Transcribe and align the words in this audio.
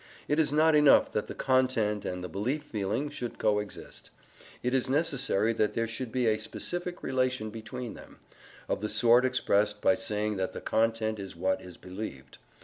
It 0.27 0.39
is 0.39 0.51
not 0.51 0.73
enough 0.73 1.11
that 1.11 1.27
the 1.27 1.35
content 1.35 2.05
and 2.05 2.23
the 2.23 2.27
belief 2.27 2.63
feeling 2.63 3.11
should 3.11 3.37
coexist: 3.37 4.09
it 4.63 4.73
is 4.73 4.89
necessary 4.89 5.53
that 5.53 5.75
there 5.75 5.87
should 5.87 6.11
be 6.11 6.25
a 6.25 6.39
specific 6.39 7.03
relation 7.03 7.51
between 7.51 7.93
them, 7.93 8.17
of 8.67 8.81
the 8.81 8.89
sort 8.89 9.25
expressed 9.25 9.79
by 9.79 9.93
saying 9.93 10.37
that 10.37 10.53
the 10.53 10.59
content 10.61 11.19
is 11.19 11.35
what 11.35 11.61
is 11.61 11.77
believed. 11.77 12.39